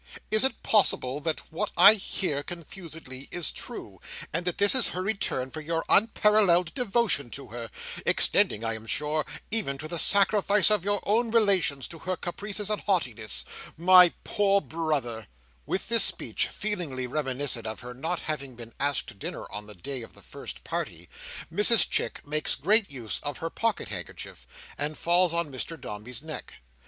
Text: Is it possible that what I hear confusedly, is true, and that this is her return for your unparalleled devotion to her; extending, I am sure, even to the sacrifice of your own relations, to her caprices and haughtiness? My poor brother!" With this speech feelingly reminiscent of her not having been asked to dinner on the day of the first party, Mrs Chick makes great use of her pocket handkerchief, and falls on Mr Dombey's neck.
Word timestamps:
Is 0.31 0.43
it 0.43 0.63
possible 0.63 1.19
that 1.19 1.41
what 1.53 1.69
I 1.77 1.93
hear 1.93 2.41
confusedly, 2.41 3.27
is 3.29 3.51
true, 3.51 4.01
and 4.33 4.45
that 4.45 4.57
this 4.57 4.73
is 4.73 4.87
her 4.87 5.03
return 5.03 5.51
for 5.51 5.61
your 5.61 5.85
unparalleled 5.89 6.73
devotion 6.73 7.29
to 7.29 7.49
her; 7.49 7.69
extending, 8.03 8.63
I 8.63 8.73
am 8.73 8.87
sure, 8.87 9.27
even 9.51 9.77
to 9.77 9.87
the 9.87 9.99
sacrifice 9.99 10.71
of 10.71 10.83
your 10.83 11.01
own 11.03 11.29
relations, 11.29 11.87
to 11.89 11.99
her 11.99 12.15
caprices 12.17 12.71
and 12.71 12.81
haughtiness? 12.81 13.45
My 13.77 14.11
poor 14.23 14.59
brother!" 14.59 15.27
With 15.67 15.87
this 15.87 16.03
speech 16.03 16.47
feelingly 16.47 17.05
reminiscent 17.05 17.67
of 17.67 17.81
her 17.81 17.93
not 17.93 18.21
having 18.21 18.55
been 18.55 18.73
asked 18.79 19.05
to 19.09 19.13
dinner 19.13 19.45
on 19.51 19.67
the 19.67 19.75
day 19.75 20.01
of 20.01 20.13
the 20.13 20.23
first 20.23 20.63
party, 20.63 21.09
Mrs 21.53 21.87
Chick 21.87 22.25
makes 22.25 22.55
great 22.55 22.89
use 22.89 23.19
of 23.21 23.37
her 23.37 23.51
pocket 23.51 23.89
handkerchief, 23.89 24.47
and 24.79 24.97
falls 24.97 25.31
on 25.31 25.51
Mr 25.51 25.79
Dombey's 25.79 26.23
neck. 26.23 26.55